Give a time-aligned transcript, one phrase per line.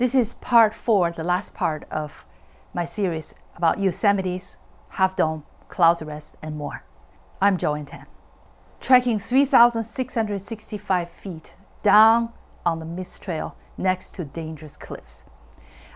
[0.00, 2.24] This is part four, the last part of
[2.72, 4.56] my series about Yosemite's,
[4.92, 6.84] Half Dome, Clouds Rest, and more.
[7.38, 8.06] I'm Joanne Tan.
[8.80, 12.30] Trekking 3,665 feet down
[12.64, 15.24] on the mist trail next to dangerous cliffs.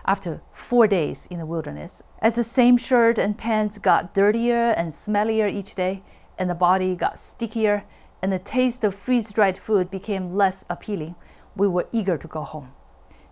[0.05, 4.91] After four days in the wilderness, as the same shirt and pants got dirtier and
[4.91, 6.03] smellier each day,
[6.37, 7.85] and the body got stickier,
[8.21, 11.15] and the taste of freeze dried food became less appealing,
[11.55, 12.71] we were eager to go home.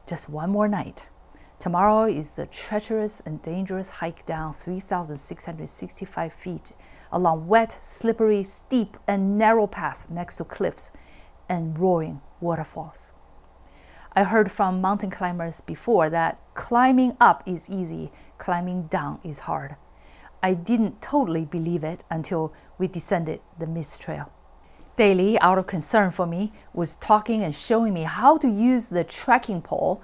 [0.05, 1.07] Just one more night.
[1.59, 6.73] Tomorrow is the treacherous and dangerous hike down 3,665 feet
[7.13, 10.91] along wet, slippery, steep, and narrow paths next to cliffs
[11.47, 13.11] and roaring waterfalls.
[14.13, 19.75] I heard from mountain climbers before that climbing up is easy, climbing down is hard.
[20.41, 24.31] I didn't totally believe it until we descended the mist trail.
[24.95, 29.03] Daley, out of concern for me, was talking and showing me how to use the
[29.03, 30.01] trekking pole,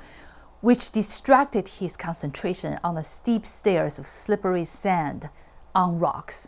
[0.61, 5.29] which distracted his concentration on the steep stairs of slippery sand
[5.75, 6.47] on rocks.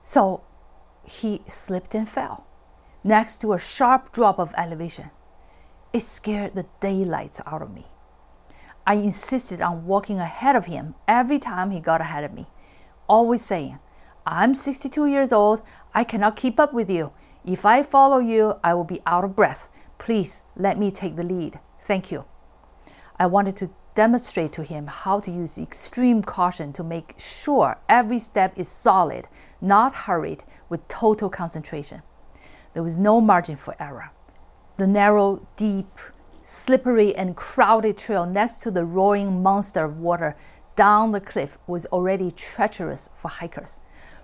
[0.00, 0.42] So
[1.04, 2.46] he slipped and fell
[3.04, 5.10] next to a sharp drop of elevation.
[5.92, 7.86] It scared the daylights out of me.
[8.86, 12.46] I insisted on walking ahead of him every time he got ahead of me,
[13.06, 13.78] always saying,
[14.26, 15.62] I'm 62 years old,
[15.94, 17.12] I cannot keep up with you.
[17.44, 19.68] If I follow you, I will be out of breath.
[19.98, 21.58] Please let me take the lead.
[21.80, 22.24] Thank you.
[23.18, 28.18] I wanted to demonstrate to him how to use extreme caution to make sure every
[28.18, 29.28] step is solid,
[29.60, 32.02] not hurried, with total concentration.
[32.74, 34.10] There was no margin for error.
[34.76, 35.98] The narrow, deep,
[36.42, 40.36] slippery, and crowded trail next to the roaring monster of water
[40.74, 43.80] down the cliff was already treacherous for hikers.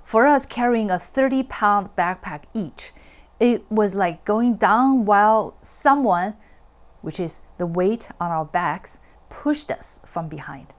[0.09, 2.92] For us carrying a 30 pound backpack each,
[3.39, 6.34] it was like going down while someone,
[7.03, 10.73] which is the weight on our backs, pushed us from behind.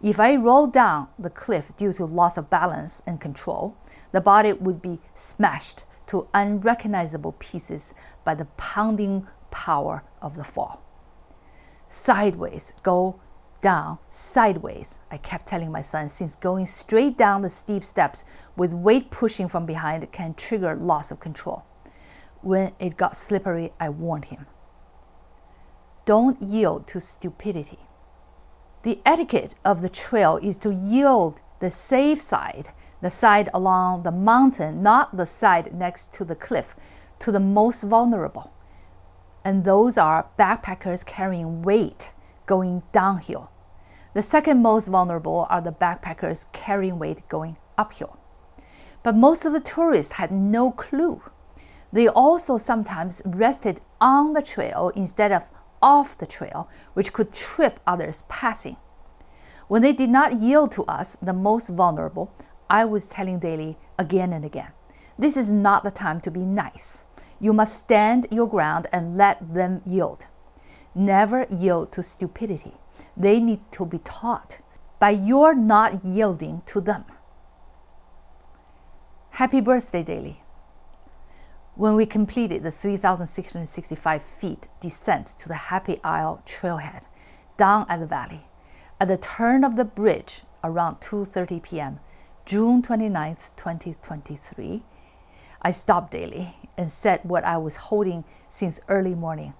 [0.00, 3.76] If I rolled down the cliff due to loss of balance and control,
[4.12, 10.84] the body would be smashed to unrecognizable pieces by the pounding power of the fall.
[11.88, 13.18] Sideways, go
[13.60, 18.24] down, sideways, I kept telling my son, since going straight down the steep steps
[18.58, 21.64] with weight pushing from behind can trigger loss of control.
[22.42, 24.46] When it got slippery, I warned him.
[26.04, 27.78] Don't yield to stupidity.
[28.82, 32.70] The etiquette of the trail is to yield the safe side,
[33.00, 36.74] the side along the mountain, not the side next to the cliff,
[37.20, 38.52] to the most vulnerable.
[39.44, 42.12] And those are backpackers carrying weight
[42.46, 43.50] going downhill.
[44.14, 48.17] The second most vulnerable are the backpackers carrying weight going uphill.
[49.02, 51.22] But most of the tourists had no clue.
[51.92, 55.44] They also sometimes rested on the trail instead of
[55.80, 58.76] off the trail, which could trip others passing.
[59.68, 62.32] When they did not yield to us, the most vulnerable,
[62.68, 64.72] I was telling Daley again and again
[65.18, 67.04] this is not the time to be nice.
[67.40, 70.26] You must stand your ground and let them yield.
[70.94, 72.74] Never yield to stupidity.
[73.16, 74.60] They need to be taught
[75.00, 77.04] by your not yielding to them.
[79.38, 80.42] Happy birthday, Daley.
[81.76, 87.04] When we completed the 3,665 feet descent to the Happy Isle trailhead
[87.56, 88.48] down at the valley,
[88.98, 92.00] at the turn of the bridge around 2:30 p.m.,
[92.46, 94.82] June 29, 2023,
[95.62, 99.54] I stopped Daley and said what I was holding since early morning.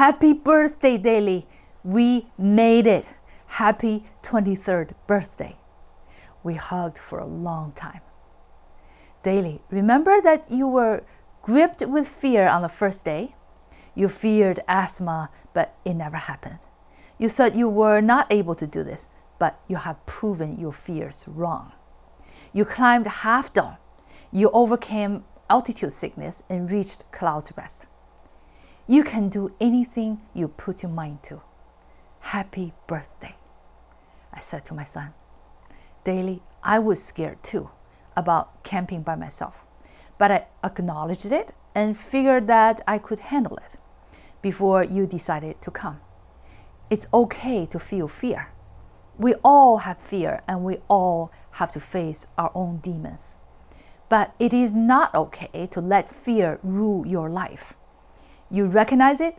[0.00, 1.46] Happy birthday, Daley!
[1.84, 3.10] We made it!
[3.60, 5.56] Happy 23rd birthday!
[6.42, 8.00] We hugged for a long time.
[9.22, 11.04] Daley, remember that you were
[11.42, 13.34] gripped with fear on the first day.
[13.94, 16.58] You feared asthma, but it never happened.
[17.18, 19.06] You thought you were not able to do this,
[19.38, 21.72] but you have proven your fears wrong.
[22.52, 23.76] You climbed Half Dome.
[24.32, 27.86] You overcame altitude sickness and reached clouds rest.
[28.88, 31.42] You can do anything you put your mind to.
[32.20, 33.36] Happy birthday,
[34.32, 35.12] I said to my son.
[36.04, 37.70] Daley, I was scared too
[38.16, 39.64] about camping by myself
[40.22, 43.76] but I acknowledged it and figured that I could handle it
[44.40, 46.00] before you decided to come.
[46.90, 48.52] It's okay to feel fear.
[49.18, 53.36] We all have fear and we all have to face our own demons.
[54.08, 57.74] But it is not okay to let fear rule your life.
[58.48, 59.38] You recognize it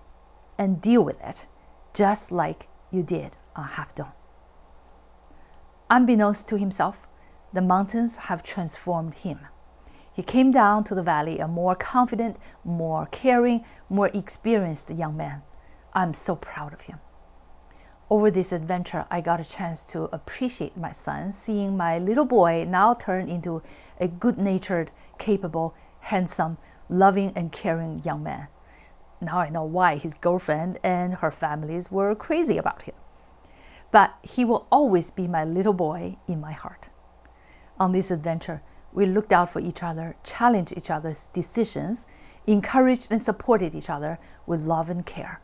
[0.58, 1.46] and deal with it,
[1.94, 4.12] just like you did on Half Dome.
[5.90, 7.08] Unbeknownst to himself,
[7.54, 9.40] the mountains have transformed him.
[10.12, 15.44] He came down to the valley a more confident, more caring, more experienced young man.
[15.94, 17.00] I'm so proud of him.
[18.10, 22.66] Over this adventure, I got a chance to appreciate my son, seeing my little boy
[22.68, 23.64] now turn into
[24.00, 26.58] a good natured, capable, handsome,
[26.90, 28.48] loving, and caring young man.
[29.22, 32.96] Now I know why his girlfriend and her families were crazy about him.
[33.90, 36.90] But he will always be my little boy in my heart.
[37.80, 38.62] On this adventure,
[38.92, 42.08] we looked out for each other, challenged each other's decisions,
[42.46, 45.42] encouraged and supported each other with love and care.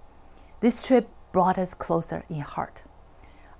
[0.60, 2.84] This trip brought us closer in heart.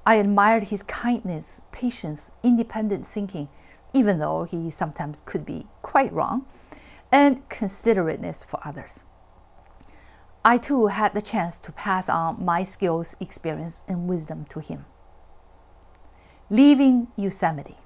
[0.06, 3.50] I admired his kindness, patience, independent thinking,
[3.94, 6.46] even though he sometimes could be quite wrong,
[7.12, 9.04] and considerateness for others.
[10.46, 14.86] I too had the chance to pass on my skills, experience, and wisdom to him.
[16.50, 17.78] Leaving Yosemite.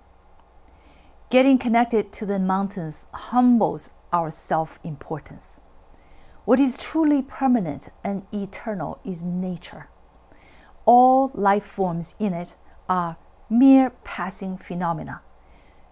[1.34, 5.60] Getting connected to the mountains humbles our self importance.
[6.46, 9.88] What is truly permanent and eternal is nature.
[10.86, 12.54] All life forms in it
[12.88, 13.18] are
[13.50, 15.22] mere passing phenomena,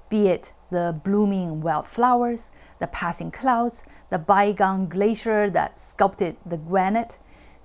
[0.09, 7.17] be it the blooming wildflowers, the passing clouds, the bygone glacier that sculpted the granite,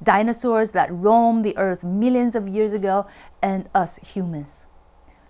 [0.03, 3.07] dinosaurs that roamed the earth millions of years ago,
[3.43, 4.65] and us humans.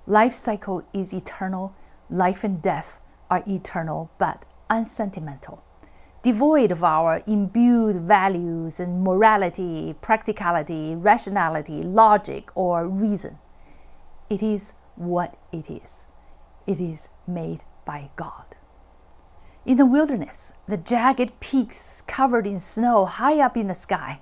[0.07, 1.75] Life cycle is eternal,
[2.11, 3.01] life and death
[3.31, 5.63] are eternal but unsentimental
[6.27, 13.39] devoid of our imbued values and morality, practicality, rationality, logic, or reason.
[14.29, 16.07] It is what it is.
[16.67, 18.57] It is made by God.
[19.65, 24.19] In the wilderness, the jagged peaks covered in snow high up in the sky,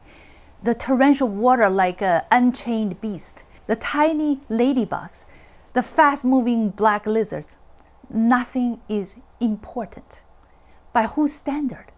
[0.62, 5.24] the torrential water like an unchained beast, the tiny ladybugs,
[5.72, 7.56] the fast moving black lizards,
[8.10, 10.22] nothing is important.
[10.92, 11.92] By whose standard?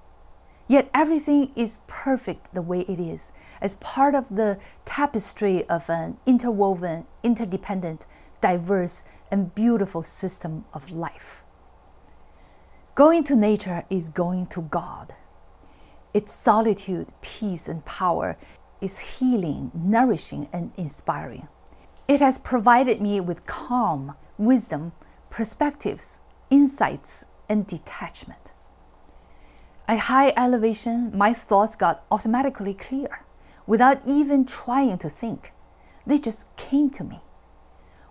[0.68, 6.16] Yet everything is perfect the way it is, as part of the tapestry of an
[6.26, 8.04] interwoven, interdependent,
[8.40, 11.42] diverse, and beautiful system of life.
[12.94, 15.14] Going to nature is going to God.
[16.12, 18.36] Its solitude, peace, and power
[18.80, 21.48] is healing, nourishing, and inspiring.
[22.08, 24.92] It has provided me with calm, wisdom,
[25.36, 26.18] perspectives,
[26.48, 28.52] insights, and detachment.
[29.86, 33.26] At high elevation, my thoughts got automatically clear
[33.66, 35.52] without even trying to think.
[36.06, 37.20] They just came to me.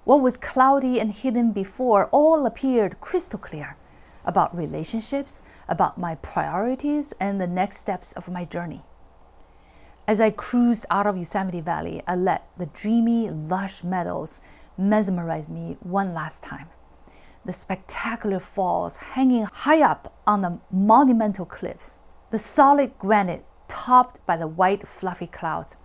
[0.04, 3.76] What was cloudy and hidden before all appeared crystal clear
[4.24, 8.84] about relationships, about my priorities, and the next steps of my journey.
[10.08, 14.42] As I cruised out of Yosemite Valley, I let the dreamy, lush meadows
[14.78, 16.68] mesmerize me one last time
[17.46, 22.00] the spectacular falls hanging high up on the monumental cliffs,
[22.32, 25.78] the solid granite topped by the white fluffy clouds,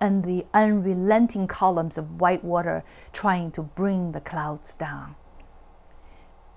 [0.00, 5.16] and the unrelenting columns of white water trying to bring the clouds down.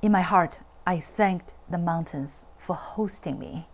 [0.01, 3.67] In my heart, I thanked the mountains for hosting me,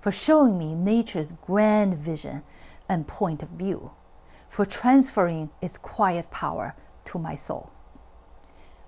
[0.00, 2.42] for showing me nature's grand vision
[2.88, 3.92] and point of view,
[4.48, 6.74] for transferring its quiet power
[7.06, 7.73] to my soul.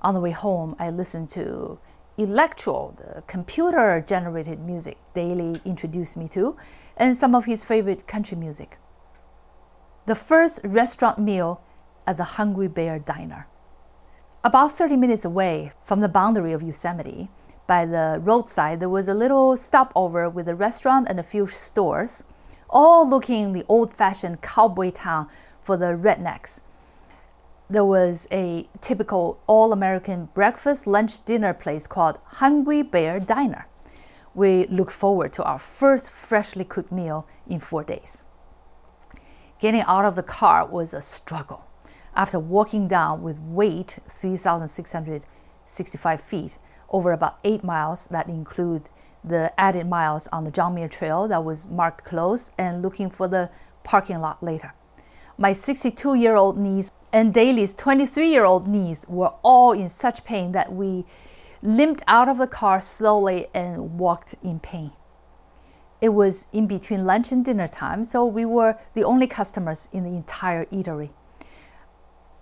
[0.06, 1.80] On the way home, I listened to
[2.16, 6.56] Electro, the computer generated music Daley introduced me to,
[6.96, 8.78] and some of his favorite country music.
[10.06, 11.60] The first restaurant meal
[12.06, 13.48] at the Hungry Bear Diner.
[14.44, 17.28] About 30 minutes away from the boundary of Yosemite,
[17.66, 22.22] by the roadside, there was a little stopover with a restaurant and a few stores,
[22.70, 25.26] all looking the old fashioned cowboy town
[25.60, 26.60] for the rednecks
[27.68, 33.66] there was a typical all American breakfast, lunch, dinner place called Hungry Bear Diner.
[34.34, 38.24] We look forward to our first freshly cooked meal in four days.
[39.58, 41.64] Getting out of the car was a struggle.
[42.14, 46.58] After walking down with weight 3,665 feet
[46.90, 48.88] over about eight miles that include
[49.24, 53.26] the added miles on the John Muir Trail that was marked closed and looking for
[53.26, 53.50] the
[53.82, 54.74] parking lot later.
[55.36, 60.22] My 62 year old knees and Daley's 23 year old knees were all in such
[60.22, 61.06] pain that we
[61.62, 64.92] limped out of the car slowly and walked in pain.
[66.02, 70.04] It was in between lunch and dinner time, so we were the only customers in
[70.04, 71.08] the entire eatery.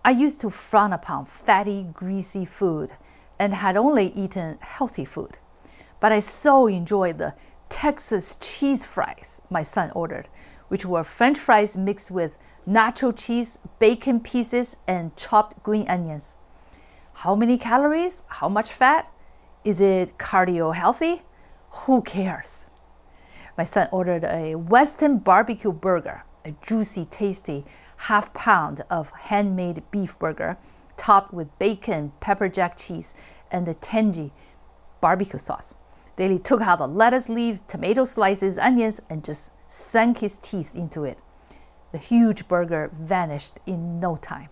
[0.04, 2.94] I used to frown upon fatty, greasy food
[3.38, 5.38] and had only eaten healthy food.
[6.00, 7.34] But I so enjoyed the
[7.68, 10.28] Texas cheese fries my son ordered,
[10.66, 16.36] which were french fries mixed with nacho cheese, bacon pieces, and chopped green onions.
[17.14, 18.22] How many calories?
[18.26, 19.10] How much fat?
[19.64, 21.22] Is it cardio healthy?
[21.70, 22.66] Who cares?
[23.56, 27.64] My son ordered a Western barbecue burger, a juicy, tasty,
[27.96, 30.58] half pound of handmade beef burger
[30.96, 33.14] topped with bacon, pepper jack cheese,
[33.50, 34.32] and the tangy
[35.00, 35.74] barbecue sauce.
[36.16, 41.04] Daley took out the lettuce leaves, tomato slices, onions, and just sank his teeth into
[41.04, 41.20] it.
[41.94, 44.48] The huge burger vanished in no time.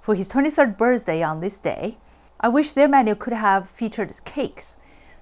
[0.00, 1.98] For his 23rd birthday on this day,
[2.40, 4.78] I wish their menu could have featured cakes.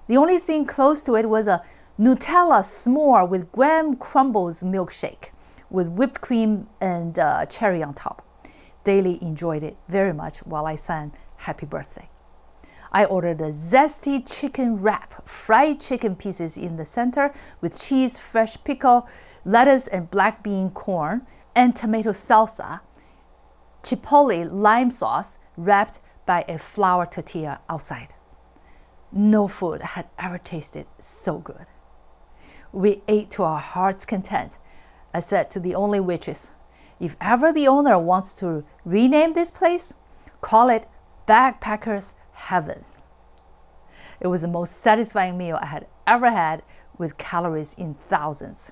[0.07, 1.65] The only thing close to it was a
[1.99, 5.31] Nutella s'more with graham crumbles milkshake
[5.69, 8.25] with whipped cream and uh, cherry on top.
[8.85, 12.07] Daley enjoyed it very much while I sang happy birthday.
[12.91, 18.57] I ordered a zesty chicken wrap, fried chicken pieces in the center with cheese, fresh
[18.63, 19.07] pickle,
[19.45, 22.81] lettuce and black bean corn, and tomato salsa,
[23.83, 28.13] chipotle lime sauce wrapped by a flour tortilla outside.
[29.11, 31.65] No food had ever tasted so good.
[32.71, 34.57] We ate to our heart's content.
[35.13, 36.51] I said to the only waitress,
[36.99, 39.93] if ever the owner wants to rename this place,
[40.41, 40.87] call it
[41.27, 42.83] Backpackers Heaven.
[44.19, 46.63] It was the most satisfying meal I had ever had
[46.97, 48.71] with calories in thousands.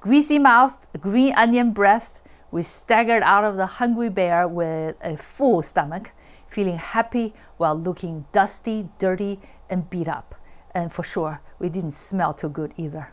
[0.00, 5.62] Greasy mouthed, green onion breath, we staggered out of the hungry bear with a full
[5.62, 6.12] stomach,
[6.46, 10.34] feeling happy while looking dusty, dirty, and beat up.
[10.74, 13.12] And for sure, we didn't smell too good either.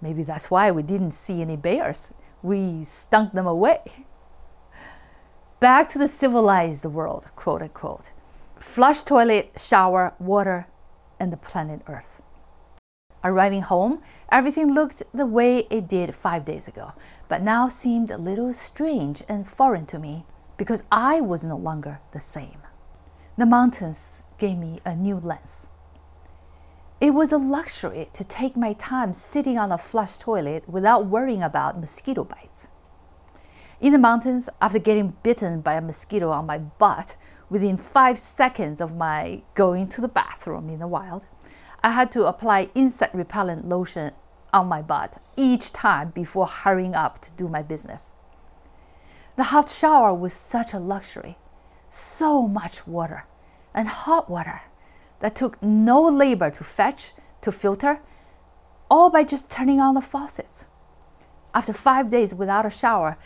[0.00, 2.12] Maybe that's why we didn't see any bears.
[2.42, 4.06] We stunk them away.
[5.60, 8.10] Back to the civilized world, quote unquote.
[8.62, 10.68] Flush toilet, shower, water,
[11.18, 12.22] and the planet Earth.
[13.24, 14.00] Arriving home,
[14.30, 16.92] everything looked the way it did five days ago,
[17.28, 20.24] but now seemed a little strange and foreign to me
[20.56, 22.62] because I was no longer the same.
[23.36, 25.68] The mountains gave me a new lens.
[27.00, 31.42] It was a luxury to take my time sitting on a flush toilet without worrying
[31.42, 32.68] about mosquito bites.
[33.80, 37.16] In the mountains, after getting bitten by a mosquito on my butt
[37.52, 41.26] within five seconds of my going to the bathroom in the wild,
[41.84, 44.12] I had to apply insect repellent lotion
[44.54, 48.14] on my butt each time before hurrying up to do my business.
[49.36, 51.36] The hot shower was such a luxury.
[51.90, 53.26] So much water
[53.74, 54.62] and hot water
[55.20, 58.00] that took no labor to fetch, to filter,
[58.90, 60.68] all by just turning on the faucets.
[61.52, 63.18] After five days without a shower,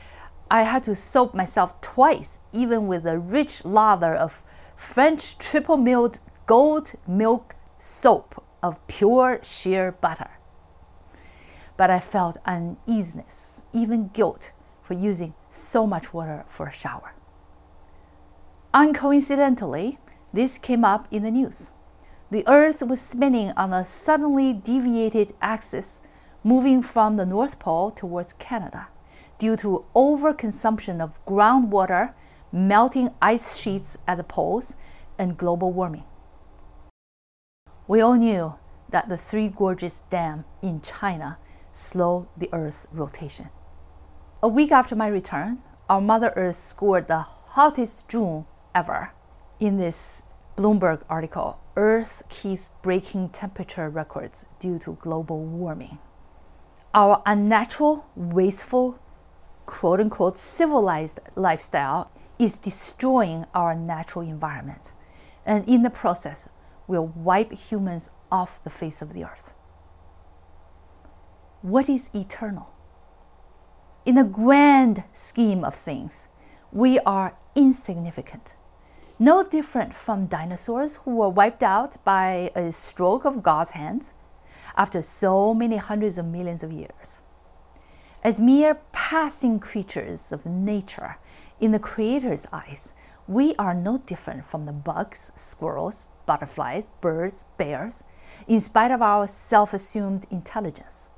[0.51, 4.45] I had to soap myself twice, even with the rich lather of
[4.77, 10.31] French triple milled gold milk soap of pure shea butter.
[11.77, 17.13] But I felt uneasiness, even guilt, for using so much water for a shower.
[18.73, 19.99] Uncoincidentally,
[20.33, 21.73] this came up in the news.
[22.31, 26.01] The Earth was spinning on a suddenly deviated axis,
[26.45, 28.89] moving from the North Pole towards Canada
[29.39, 32.15] due to overconsumption of groundwater,
[32.53, 34.77] melting ice sheets at the poles,
[35.19, 36.05] and global warming.
[37.87, 38.55] We all knew
[38.91, 41.39] that the Three Gorges Dam in China
[41.73, 43.49] slowed the Earth's rotation.
[44.43, 49.13] A week after my return, our Mother Earth scored the hottest June ever.
[49.61, 50.23] In this
[50.57, 55.99] Bloomberg article, Earth keeps breaking temperature records due to global warming.
[56.95, 58.99] Our unnatural, wasteful,
[59.67, 64.93] quote unquote civilized lifestyle is destroying our natural environment.
[65.45, 66.49] And in the process,
[66.87, 69.55] will wipe humans off the face of the earth.
[71.63, 72.69] What is eternal?
[74.05, 76.29] In the grand scheme of things,
[76.71, 78.55] we are insignificant.
[79.19, 84.13] No different from dinosaurs who were wiped out by a stroke of God's hands
[84.77, 87.23] after so many hundreds of millions of years.
[88.27, 91.19] As mere passing creatures of nature
[91.61, 92.93] in the Creator's eyes,
[93.29, 98.03] we are no different from the bugs, squirrels, butterflies, birds, bears,
[98.49, 101.09] in spite of our self assumed intelligence.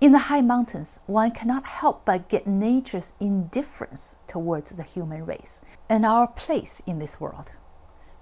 [0.00, 5.60] In the high mountains, one cannot help but get nature's indifference towards the human race
[5.86, 7.50] and our place in this world.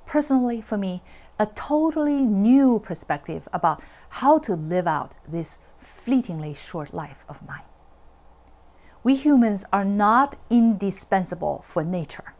[0.05, 1.05] Personally, for me,
[1.39, 3.81] a totally new perspective about
[4.19, 7.63] how to live out this fleetingly short life of mine.
[9.05, 12.33] We humans are not indispensable for nature.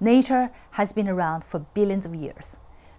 [0.00, 2.56] Nature has been around for billions of years,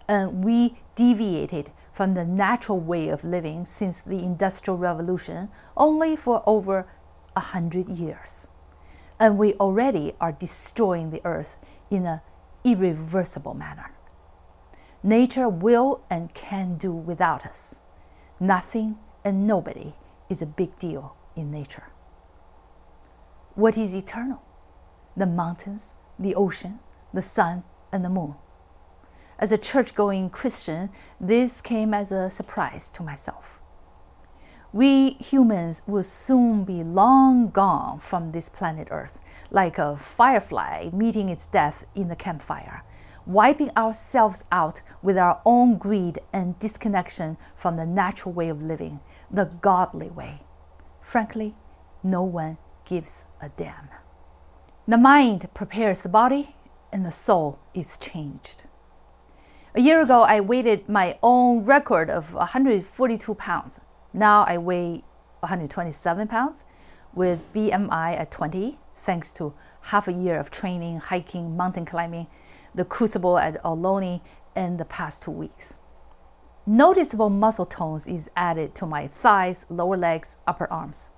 [0.07, 6.41] and we deviated from the natural way of living since the Industrial Revolution only for
[6.45, 6.87] over
[7.35, 8.47] a hundred years.
[9.19, 11.57] And we already are destroying the earth
[11.89, 12.21] in an
[12.63, 13.91] irreversible manner.
[15.03, 17.79] Nature will and can do without us.
[18.39, 19.95] Nothing and nobody
[20.29, 21.87] is a big deal in nature.
[23.55, 24.41] What is eternal?
[25.15, 26.79] The mountains, the ocean,
[27.13, 28.35] the sun, and the moon.
[29.37, 30.89] As a church going Christian,
[31.19, 33.59] this came as a surprise to myself.
[34.71, 41.27] We humans will soon be long gone from this planet Earth, like a firefly meeting
[41.27, 42.83] its death in the campfire,
[43.25, 49.01] wiping ourselves out with our own greed and disconnection from the natural way of living,
[49.29, 50.43] the godly way.
[51.01, 51.53] Frankly,
[52.01, 53.89] no one gives a damn.
[54.87, 56.55] The mind prepares the body,
[56.91, 58.63] and the soul is changed.
[59.73, 63.79] A year ago, I weighed my own record of 142 pounds.
[64.13, 65.03] Now I weigh
[65.39, 66.65] 127 pounds
[67.13, 72.27] with BMI at 20, thanks to half a year of training, hiking, mountain climbing,
[72.75, 74.21] the crucible at Ohlone,
[74.55, 75.75] in the past two weeks.
[76.65, 81.09] Noticeable muscle tones is added to my thighs, lower legs, upper arms.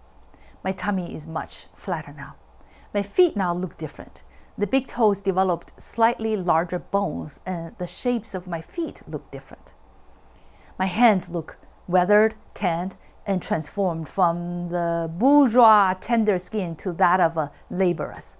[0.63, 2.35] My tummy is much flatter now.
[2.93, 4.23] My feet now look different.
[4.57, 9.73] The big toes developed slightly larger bones, and the shapes of my feet look different.
[10.77, 17.37] My hands look weathered, tanned, and transformed from the bourgeois tender skin to that of
[17.37, 18.37] a laborer's.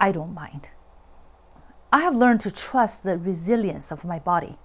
[0.00, 0.68] I don't mind.
[1.92, 4.58] I have learned to trust the resilience of my body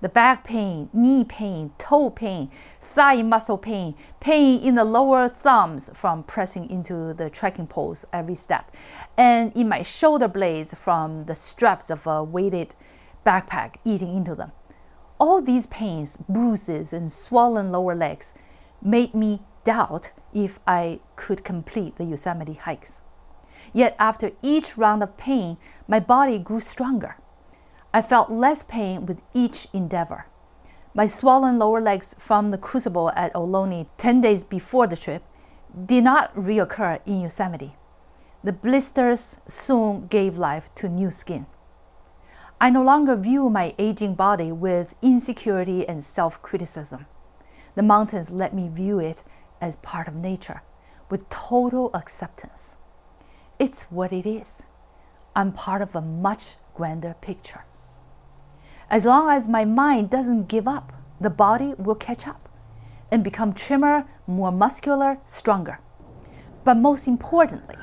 [0.00, 5.90] the back pain, knee pain, toe pain, thigh muscle pain, pain in the lower thumbs
[5.94, 8.74] from pressing into the trekking poles every step,
[9.16, 12.74] and in my shoulder blades from the straps of a weighted
[13.24, 14.52] backpack eating into them.
[15.18, 18.32] All these pains, bruises, and swollen lower legs
[18.80, 23.02] made me doubt if I could complete the Yosemite hikes.
[23.74, 27.16] Yet after each round of pain, my body grew stronger.
[27.92, 30.26] I felt less pain with each endeavor.
[30.94, 35.24] My swollen lower legs from the crucible at Ohlone 10 days before the trip
[35.86, 37.74] did not reoccur in Yosemite.
[38.44, 41.46] The blisters soon gave life to new skin.
[42.60, 47.06] I no longer view my aging body with insecurity and self criticism.
[47.74, 49.24] The mountains let me view it
[49.60, 50.62] as part of nature
[51.08, 52.76] with total acceptance.
[53.58, 54.62] It's what it is.
[55.34, 57.64] I'm part of a much grander picture.
[58.90, 62.48] As long as my mind doesn't give up, the body will catch up
[63.08, 65.78] and become trimmer, more muscular, stronger.
[66.64, 67.76] But most importantly,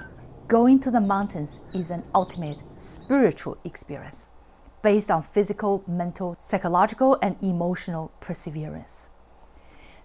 [0.49, 4.27] going to the mountains is an ultimate spiritual experience
[4.81, 9.07] based on physical, mental, psychological, and emotional perseverance.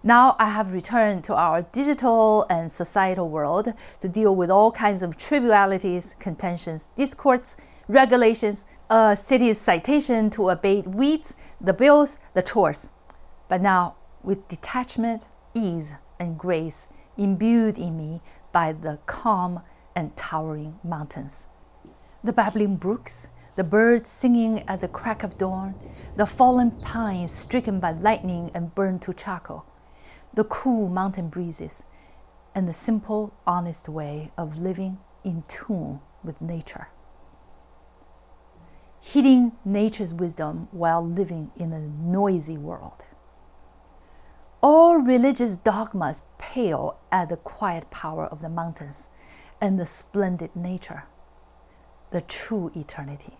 [0.03, 5.01] Now I have returned to our digital and societal world to deal with all kinds
[5.01, 7.57] of trivialities, contentions, discords,
[7.89, 12.89] regulations, a city's citation to abate weeds, the bills, the chores.
[13.47, 19.61] But now, with detachment, ease, and grace imbued in me by the calm
[19.95, 21.47] and towering mountains.
[22.23, 25.75] The babbling brooks, the birds singing at the crack of dawn,
[26.17, 29.65] the fallen pines stricken by lightning and burned to charcoal,
[30.33, 31.83] the cool mountain breezes,
[32.55, 36.87] and the simple, honest way of living in tune with nature
[39.05, 43.03] heeding nature's wisdom while living in a noisy world.
[44.61, 49.09] All religious dogmas pale at the quiet power of the mountains
[49.59, 51.03] and the splendid nature,
[52.11, 53.33] the true eternity.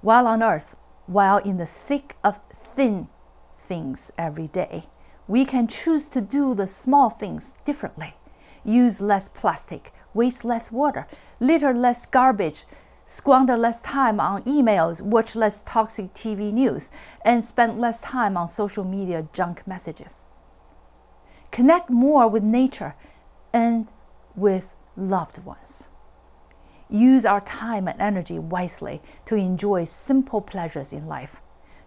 [0.00, 0.74] While on earth,
[1.06, 3.06] while in the thick of thin
[3.60, 4.86] things every day,
[5.28, 8.14] we can choose to do the small things differently.
[8.64, 11.06] Use less plastic, waste less water,
[11.38, 12.64] litter less garbage,
[13.12, 16.90] squander less time on emails, watch less toxic TV news,
[17.26, 20.24] and spend less time on social media junk messages.
[21.50, 22.94] Connect more with nature
[23.52, 23.86] and
[24.34, 25.90] with loved ones.
[26.88, 31.42] Use our time and energy wisely to enjoy simple pleasures in life.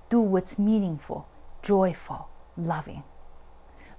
[0.09, 1.27] Do what's meaningful,
[1.63, 3.01] joyful, loving.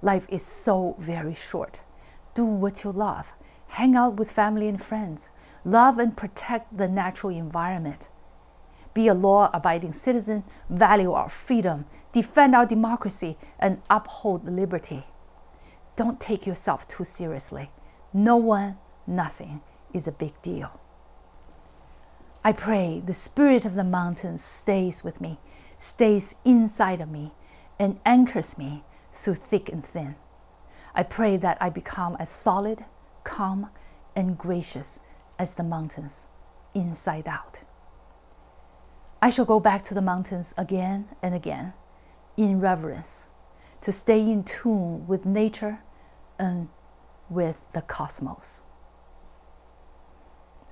[0.01, 1.81] Life is so very short.
[2.35, 3.33] Do what you love.
[3.67, 5.27] Hang out with family and friends
[5.67, 8.07] love and protect the natural environment,
[8.93, 15.03] be a law abiding citizen, value our freedom, defend our democracy, and uphold liberty.
[15.97, 17.69] Don't take yourself too seriously.
[18.13, 19.61] No one, nothing
[19.93, 20.79] is a big deal.
[22.45, 25.37] I pray the spirit of the mountains stays with me,
[25.77, 27.33] stays inside of me,
[27.77, 30.15] and anchors me through thick and thin.
[30.95, 32.85] I pray that I become as solid,
[33.25, 33.69] calm,
[34.15, 35.01] and gracious
[35.39, 36.27] as the mountains,
[36.73, 37.61] inside out.
[39.21, 41.73] I shall go back to the mountains again and again
[42.37, 43.27] in reverence
[43.81, 45.79] to stay in tune with nature
[46.37, 46.69] and
[47.29, 48.61] with the cosmos.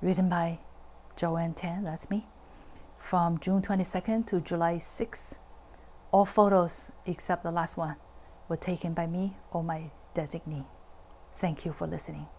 [0.02, 0.60] written by
[1.16, 2.28] Joanne Tan, that's me,
[2.98, 5.38] from June 22nd to July 6th.
[6.12, 7.96] All photos except the last one
[8.48, 10.66] were taken by me or my designee.
[11.38, 12.28] Thank you for listening.